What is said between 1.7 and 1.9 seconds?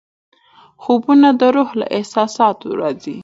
له